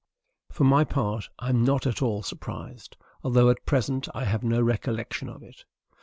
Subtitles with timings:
[0.51, 4.59] For my part, I am not at all surprised, although at present I have no
[4.59, 5.63] recollection of it.